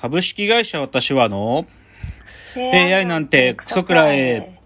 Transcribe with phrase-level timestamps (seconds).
[0.00, 1.66] 株式会社私はの
[2.56, 4.58] AI なんてクソくらえ。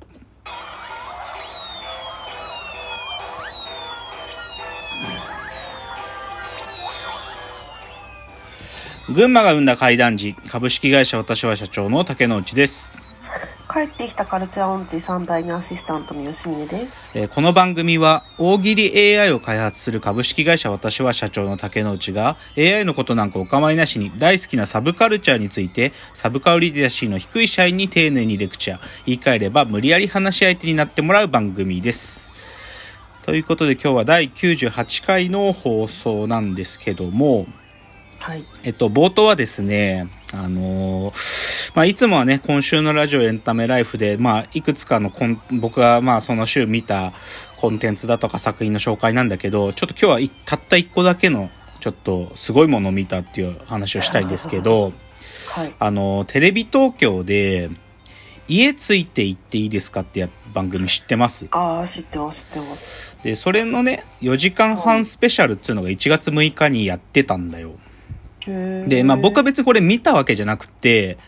[9.12, 13.03] 群馬が生んだ怪談時、株式会社私は社長の竹之内です。
[13.74, 17.10] 帰ってきたカルチャー音痴3代目アシスタントの吉峰です。
[17.12, 32.32] えーこの番組は大喜利 AI を開発する株式会社私は社長の竹之内が AI のことなんかお構いなしに大好きなサブカルチャーについてサブカルリテラシーの低い社員に丁寧にレクチャー言い換えれば無理やり話し相手になってもらう番組です。
[33.22, 37.46] ということで今日は第98回の放送なんですけども、
[38.20, 38.44] はい。
[38.62, 47.12] えっと、冒頭はですね、あのーまあ、いつもはね、今週のラジオエンタメライフで、まあ、いくつかのコン、僕が、まあ、その週見た
[47.56, 51.50] コンテンツだとか作品の紹介なんだけど、ちょっと今日はいたった一個だけの、
[51.80, 54.92] ちょっとすごいものを見たっていう話をしたいんですけど、
[55.48, 55.74] はい。
[55.80, 57.68] あの、テレビ東京で、
[58.46, 61.46] 家ついて行っていいですかってや番組知ってます？
[61.50, 63.18] ああ、知ってます、知ってます。
[63.24, 67.72] で、それのね、4時間半スペシャルっていうのが1月6日にやってたんだよ。
[68.46, 71.18] で、まあ僕は別にこれ見たわけじゃなくて、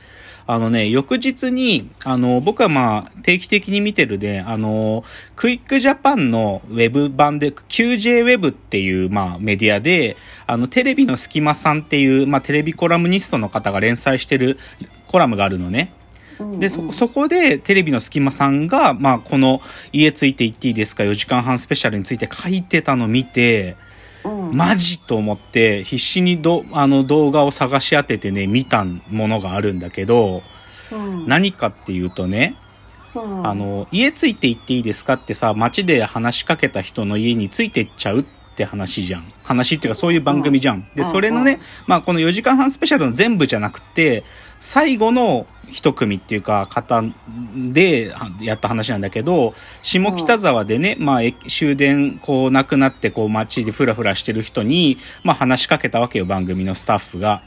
[0.49, 5.03] あのね、翌日に、あの、僕はまあ定期的に見てるね、あの、
[5.35, 14.57] クイックジャパンのウェブ版で、QJWeb っていうまあメディアで、あの、テレビの隙間さんっていう、まあテレビコラムニストの方が連載してる
[15.09, 15.93] コラムがあるのね。
[16.39, 19.61] うんで、そ、そこでテレビの隙間さんが、まあこの
[19.93, 23.86] 家ついて行っていいですか4時間半スペシャルについて書いてたの見て、うん、
[24.53, 30.43] マジと思って必死にどあの動画を探し当ててね見たものがあるんだけど
[30.93, 32.57] うん、何かっていうとね
[33.15, 39.33] うん、あの家ついて行っていいですかってさ街で話しかけた人の家についてっちゃうって話じゃん。
[39.43, 40.83] 話っていうかそういう番組じゃん。
[40.95, 41.05] でうん。
[41.05, 44.25] それのねまあこの4時間半スペシャルの全部じゃなくて
[44.59, 47.03] 最後の一組っていうか方
[47.55, 57.43] でやった話なんだけど下北沢でね、まあ駅終電こうなくなってこう街でフラフラしてる人にまあ話しかけたわけよ番組のスタッフが。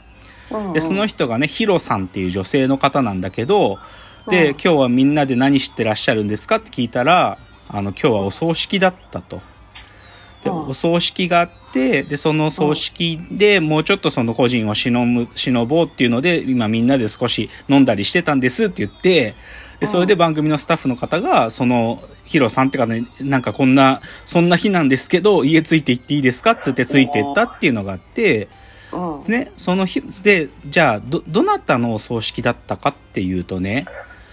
[0.50, 3.78] うん、で、その人がね、ヒロさんっていう女性の方なんだけど、
[4.28, 4.50] で、うん。
[4.52, 7.38] 今日はみんなで何してらっしゃるんですかって聞いたら、
[7.68, 9.40] あの、今日はお葬式だったと。
[10.44, 10.68] で、うん。
[10.68, 19.34] お葬式があって、で、その葬式でもうちょっとその個人を忍む、忍ぼうっていうので、今みんなで少し飲んだりしてたんですって言って、
[19.80, 28.48] で、それで番組のスタッフの方が、その、ヒロさんって方に、なんかこんな、そんな日なんですけど、家ついて行っていいですかって言ってついてったっていうのがあって、
[28.92, 33.86] うん、ね、その日でじゃあどどなたのお葬式だったかっていうとね、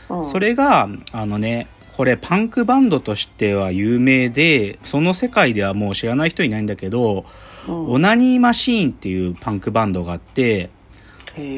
[0.09, 1.67] うん、それがあのね
[1.97, 7.25] これパンクバンドとしては有名でその世界ではもう知らない人いないんだけど、
[7.67, 10.69] うん、オナニーマシーンっていうパンクバンドがあって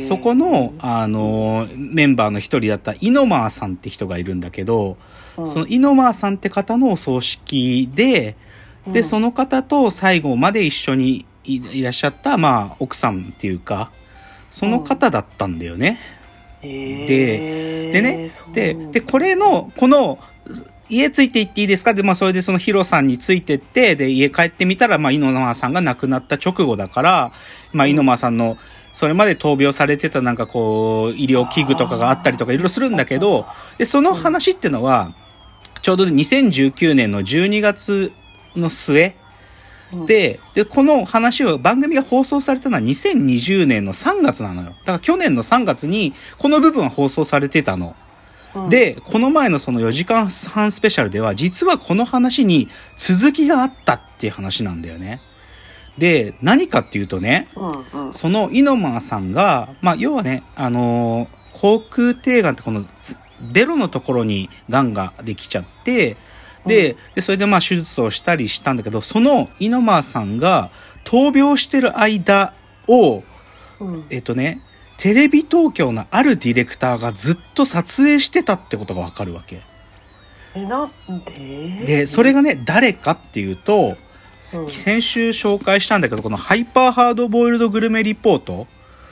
[0.02, 4.98] そこの、あのメンバーの一人だったイノマーさんって人がいるんだけど、
[5.38, 5.48] うん。
[5.48, 8.36] そのイノマーさんって方のお葬式で、
[8.88, 9.04] で、うん。
[9.04, 13.92] その方と最後まで一緒にいいらっしゃった、まあ、奥さんっていうか、
[14.52, 15.98] その方だったんだよね。
[16.14, 16.19] へー
[16.62, 20.20] ででねで、で、これの、この、
[20.92, 21.94] 家ついて行っていいですか？
[21.94, 27.32] で、まあ、それでそのヒロさんについてって、で、家帰ってみたら、まあ、イノマーさんが亡くなった直後だから、
[27.74, 28.58] まあ、イノマーさんの、
[28.92, 33.46] それまで闘病されてたなんかこう、医療器具とかがあったりとかいろいろするんだけど、
[33.78, 35.14] で、その話ってのは、
[35.84, 38.12] ちょうど2019年の12月
[38.56, 39.14] の末、うん、
[40.06, 44.70] で、で、この話を、番組が放送されたのは2020年の3月なのよ。
[44.70, 47.96] だから去年の3月に、この部分は放送されてたの。
[48.56, 52.68] うん、で、この前のその4時間半スペシャルでは、実はこの話に
[52.98, 55.22] 続きがあったっていう話なんだよね。
[55.98, 57.48] で、何かっていうとね、
[57.94, 66.16] うん、うん、そのイノマーさんが、まあ、要はね、あのー口腔底がんってこの、つベロのところに癌ができちゃって、
[66.66, 70.70] で、でそれでまあ手術をしたりしたんだけど、そのイノマーさんが
[71.04, 72.54] 闘病してる間
[72.88, 73.24] を、
[73.80, 74.62] うん、えっとね、
[74.98, 79.62] テレビ東京のあるディレクターがずっと撮影してたってことがわかるわけ。
[80.56, 80.92] え、なん
[81.24, 81.86] で？
[81.86, 83.96] で、それがね、誰かっていうと、
[84.54, 84.70] うん。
[84.70, 88.68] 先週紹介したんだけど、このハイパーハードボイルドグルメリポート、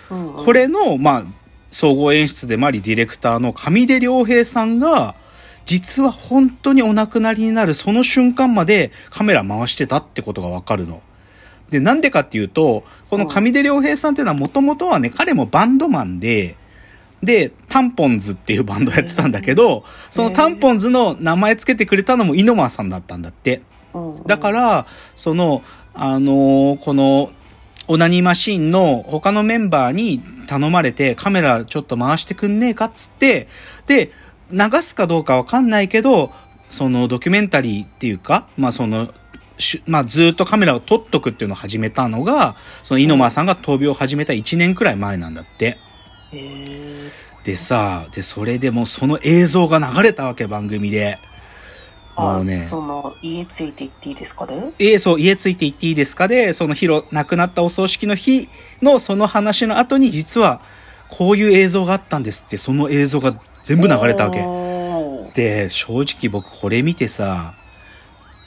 [0.09, 1.25] うん、これの、まあ、
[1.71, 5.15] 総合演出でもありディレクターの上出良平さんが、
[5.67, 11.01] 実は本当にお亡くなりになるその瞬間までカメラ回してたってことがわかるの。
[11.69, 16.55] で、なんでかっていうと、この上出良平さんっていうのはもともとはね、彼もバンドマンで、
[17.21, 23.61] で、タンポンズっていうバンドをやってたんだけど、そのタンポンズの名前つけてくれたのもイノマーさんだったんだって。
[23.93, 24.85] うん、だから、
[25.17, 25.63] その、
[25.93, 27.31] あのーこの、
[27.89, 33.47] オナニーマシーンの他のメンバーに頼まれてカメラちょっと回してくんねえかっつって、
[33.87, 34.11] で、
[34.51, 36.31] 流すかどうかわかんないけど、
[36.69, 39.13] そのドキュメンタリーっていうか、まあその、
[39.57, 45.77] しまあずっとカメラを撮っとくっていうのを始めたのが、その猪間さんが闘病を始めた1年くらい前なんだって。
[47.43, 51.19] でさ、で、それでもうその映像が流れたわけ、番組で。
[52.17, 58.49] もうねあ、その、家ついて行っていいですかねえーそう、家ついて行っていいですかで、そのヒロ、亡くなったお葬式の日
[58.81, 60.61] のその話の後に実は、
[61.09, 64.45] こういう映像があったんですって、その映像が全部流れたわけ。
[65.33, 67.53] で、正直僕これ見てさ、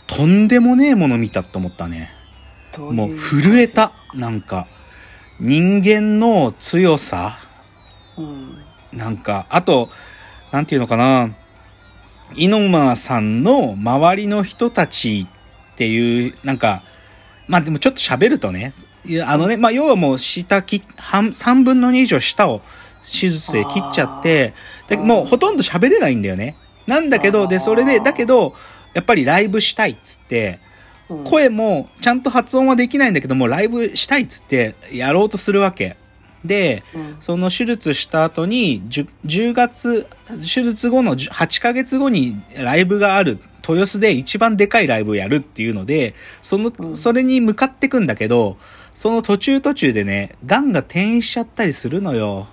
[0.06, 2.10] とんでもねえもの見たと思ったね。
[2.74, 3.92] どういうもう震えた。
[4.14, 4.66] なんか、
[5.38, 7.38] 人間の強さ
[8.16, 8.62] うん。
[8.94, 9.90] なんか、あと、
[10.52, 11.28] なんていうのかな、
[12.34, 16.82] 猪間さんの周りの人たちっていう、なんか、
[17.46, 18.72] まあでもちょっと喋るとね、
[19.26, 22.62] あのね、まあ要はもう下切、半、3分の2以上下を
[23.02, 24.54] 手術で切っちゃって、
[24.88, 26.56] でもうほとんど喋れないんだよね。
[26.86, 28.54] なんだけど、で、それで、だけど、
[28.94, 30.70] やっぱりライブしたいっつって、うん
[31.24, 35.96] 声もちゃんと発音はできないんだけども、ライブしたいっつってやろうとするわけ。
[36.44, 43.40] で、うんその手術した後に 10, 10月、手術後の10 8ヶ月後にライブがある。
[43.68, 48.56] 豊洲で一番でかいライブをやるっていうので、その、うんそれに向かってくんだけど、
[48.94, 52.46] その途中途中でね、癌が転移しちゃったりするのよ。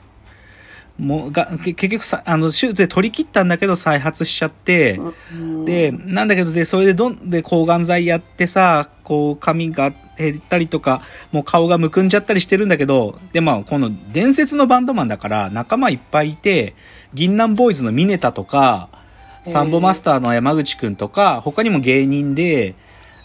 [0.99, 4.99] もう、が、け結局さ、あの、手術で取り切ったんだけど再発しちゃって、
[5.33, 5.65] うん。
[5.65, 11.01] で、なんだけど、で、それでどんで抗がん剤やってさ、こう、髪が減ったりとか、
[11.31, 16.73] もう顔がむくんじゃったりしてるんだけど、で、まあ、この伝説のバンドマンだから、仲間いっぱいいて、
[17.13, 18.89] 銀南ボーイズのミネタとか、
[19.43, 22.75] サンボマスターの山口くんとか、他にも芸人で、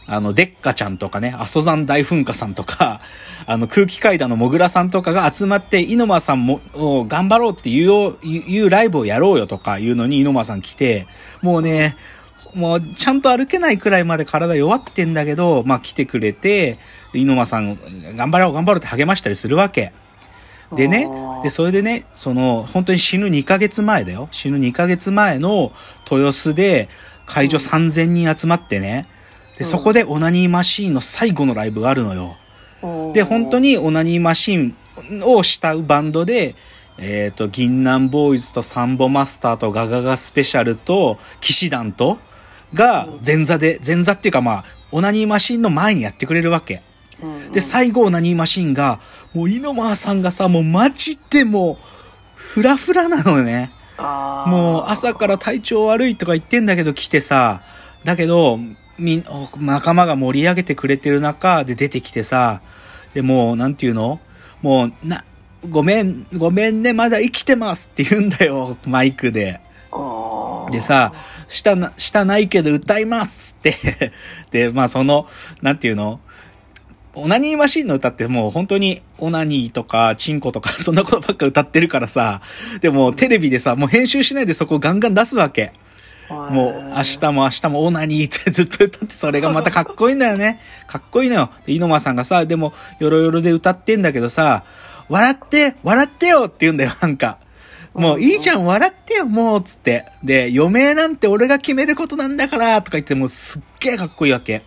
[0.07, 3.01] あの、デッカちゃんとかね、阿蘇山大噴火さんとか、
[3.47, 11.07] あの、空気階段のもぐらさんとかが集まって、猪間さんも、を頑張ろうっていうよう、いうライブをやろうよとかいうのに猪間さん来て、
[11.41, 11.97] もうね、
[12.55, 16.79] もうちゃんと歩けないくらいまで体弱ってんだけど、まあ来てくれて、
[17.15, 17.79] 猪間さん、
[18.17, 19.93] 頑張ろう頑張ろうって励ましたりするわけ。
[20.75, 21.07] でね
[21.43, 24.29] で、それでね、その、本当に死ぬ2ヶ月前だよ。
[24.31, 25.73] 死ぬ2ヶ月前の
[26.11, 26.89] 豊洲で
[27.27, 29.07] 会場3000人集まってね、
[29.63, 32.37] で、うんそこでオナニーマシーンの最後のライブがあるのよ。
[32.83, 34.73] うんで、本当にオナニーマシー
[35.21, 36.55] ンを慕うバンドで、
[36.99, 42.19] えっ、と、銀南ボーイズとサンボマスターとガガガスペシャルと騎士団と
[42.75, 46.83] が前座で、前座っていうかまあ、オナニーマシーンの前にやってくれるわけ。
[47.23, 48.99] うんで、最後、オナニーマシンが、
[49.33, 51.85] もう、イノマーさんがさ、もう、マジでもう、
[52.35, 53.71] フラフラなのよね。
[54.47, 57.63] もう、朝から体調悪いとか言ってんだけど来てさ、
[58.05, 58.59] だけど、
[59.03, 59.25] み
[59.59, 62.63] 仲間が盛り上げてくれてる中で出てきてさ、
[63.15, 64.21] で、もう、なんていうの？
[64.63, 65.25] もう、な、
[65.69, 69.61] ごめん、ごめんね、まだ生きてますって言うんだよ、マイクで。
[70.71, 71.13] でさ、
[71.49, 73.75] 舌な、舌ないけど歌いますって。
[74.51, 75.27] で、まあその、
[75.61, 76.21] なんていうの？
[77.15, 82.41] オナニーマシンの歌ってもう本当にオナニーとかチンコとか そんなことばっか歌ってるからさ、
[82.81, 85.73] でもテレビでさ、もう編集しないでそこガンガン出すわけ。
[86.51, 90.61] もう明日も明日もオナニーってずっと歌ってそれがまたかっこいいんだよね。
[90.87, 91.51] かっこいいのよ。
[91.67, 94.65] で、井ノ間さんがさ、でもヨロヨロで歌ってんだけどさ、
[95.09, 97.39] 笑って、笑ってよって言うんだよ、なんか。
[97.95, 100.07] もういいじゃん、笑ってよ、もう、つって。
[100.25, 104.63] で、余命なんて俺が決めることなんだから、とか言って、もうすっげえかっこいいわけ。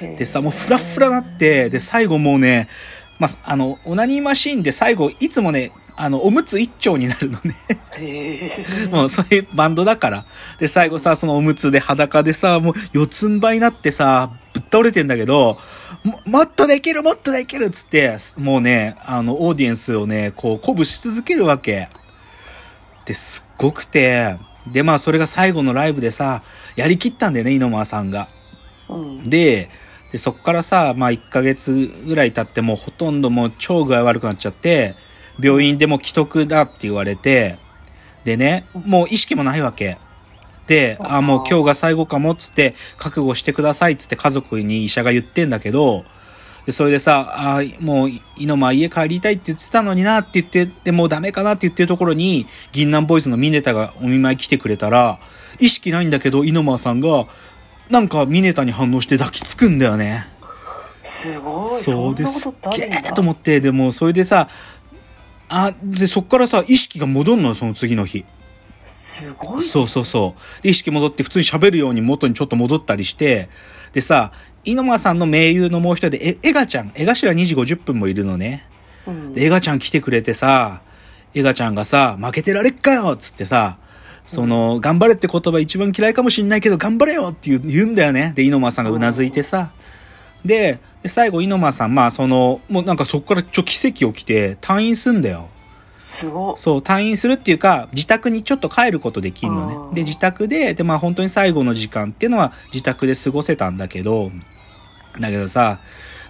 [0.00, 2.68] でさ、もうフラッフラなって、で、最後もうね、
[3.18, 7.54] まあ、あの、オナニーマシーンで最後、いつもね、あの、おむつ一丁になるのね。
[8.90, 10.26] もうそういうバンドだから。
[10.58, 15.58] で、最後さ、そのおむつで裸でさ、もう四つん這いになってさ、ぶっ倒れてんだけど、
[16.04, 21.88] ももっとできるもっとできるっつって、もうね、あの、オーディエンスをね、こう、鼓舞し続けるわけ。
[23.06, 24.36] で、すっごくて、
[24.70, 26.42] で、まあ、それが最後のライブでさ、
[26.76, 28.28] やりきったんだよね、井上さんが。
[28.88, 29.70] うんで、
[30.12, 34.94] でそっからさ、まあ1ヶ月ぐらい経ってもうほとんどもう超具合悪くなっちゃって、
[35.40, 37.58] 病院でも既得だって言われて、
[38.24, 39.98] でね、もう意識もないわけ。
[40.66, 46.04] で、あ、もう今日が最後かもっつって、覚悟してくださいっつって家族に医者が言ってんだけど、
[46.66, 55.20] で、それでさ、あもう、井の間家帰りたいって言ってたのになって言って、でもうダメかなって言ってるところに、銀南ボーイズのミネタがお見舞い来てくれたら、
[55.60, 57.26] 意識ないんだけど、井の間さんが、
[57.88, 60.26] なんかミネタに反応して抱きつくんだよね。
[61.02, 64.48] すごいそうですっげえと思って、でもそれでさ、
[65.48, 68.24] あ、で、そっからさ、意識が戻んのよ、その次の日。
[68.84, 70.62] すごいそうそうそう。
[70.62, 73.48] で、意識戻って普通に喋るように元にちょっと戻ったりして、
[73.92, 74.32] でさ、
[74.64, 78.66] 猪間さんの盟友のもう一人で、え、エガちゃん、エガシラ2時50分もいるのね。
[79.06, 79.32] うん。
[79.32, 80.82] でエガちゃん来てくれてさ、
[81.34, 83.78] エガちゃんがさ、負けてられっかよっつってさ、
[84.26, 88.32] その、頑張れって言葉一番嫌いかもしんないけど、頑張れよって言うんだよね。
[88.34, 89.70] で、猪間さんがうなずいてさ。
[89.70, 89.70] で、
[90.46, 95.48] で最後、猪間さん、まあ、その、もうなんかそこからちょ、奇跡起きて、退院すんだよ。
[95.98, 96.54] すごっ。
[96.56, 99.74] そう、退院するっていうか、自宅にちょっと帰ることできんのあね。
[99.74, 104.30] ーで、自宅で、で、まあ本当に最後の時間っていうのは自宅で過ごせたんだけど、
[105.20, 105.80] だけどさ、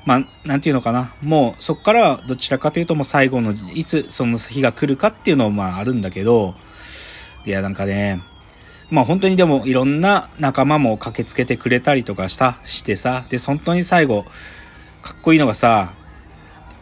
[0.05, 1.13] まあ、なんていうのかな。
[1.21, 6.55] もう、そっからはどちらかというともう最後の、いつその日が来るかっていうのもまああるんだけど、
[7.45, 8.23] いや、なんかね、
[8.91, 14.25] まあ本当にでもいろんな仲間も駆けつけてくれたりとかした、してさ、で、本当に最後、
[15.03, 15.95] かっこいいのがさ、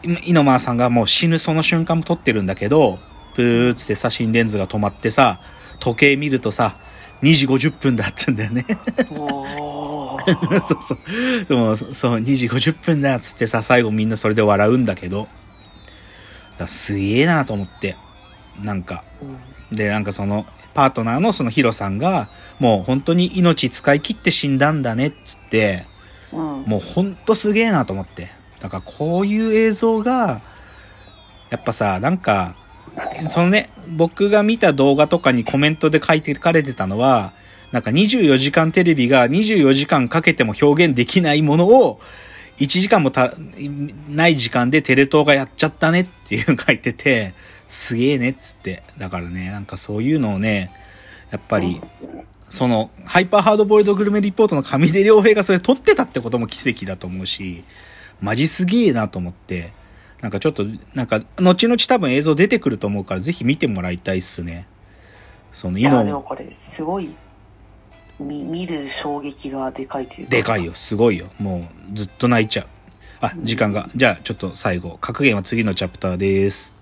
[0.03, 2.99] イノマーさんがもう死ぬその瞬間も撮ってるんだけど、
[3.35, 5.39] ブーっつってさ、心電図が止まってさ、
[5.79, 6.77] 時計見るとさ、
[7.23, 8.65] 2時50分だっつうんだよね。
[10.63, 11.45] そうそう。
[11.47, 15.27] でも、そそう、2時50分だっつってさ、最後みんなそれで笑うんだけど、
[16.65, 17.97] すげえなと思って。
[18.61, 19.37] なんか、うん
[19.71, 20.45] で、なんかその、
[20.75, 22.29] パートナーのそのヒロさんが、
[22.59, 25.85] もう本当に命使い切って死んだんだねっつって、
[26.31, 26.39] うん。
[26.67, 28.27] もうほんとすげえなと思って。
[28.59, 30.41] だからこういう映像が、
[31.49, 32.55] やっぱさ、なんか、
[33.29, 37.33] そのね、僕が見た動画とかにコメントで書いて書かれてたのは、
[37.71, 41.99] なんか24時間テレビが24時間かけても表現できないものを、
[42.57, 43.33] 1時間もた、
[44.09, 47.33] ない時間でテレ東がやっちゃったねっていうの書いてて、
[47.67, 48.83] すげえねっつって。
[48.97, 50.71] だからね、なんかそういうのをね、
[51.31, 51.81] やっぱり、
[52.49, 57.63] その、ハイパーハードボイルドグルメリポートの上出良平がそれ撮ってたってことも奇跡だと思うし、
[58.21, 59.73] マジすげえなと思って、
[60.21, 64.67] なんかちょっと、なんか、後々多分映像出てくると思うから、ぜひ見てもらいたいっすね。
[65.51, 67.13] その、いや、でも今、これ、すごい、
[68.19, 70.31] み見る衝撃がでかいというか。
[70.31, 71.27] でかいよ、すごいよ。
[71.39, 72.67] もう、ずっと泣いちゃう。
[73.21, 73.89] あ、時間が。
[73.95, 76.74] じゃあ、ちょっと最後、格言は次のチャプターです。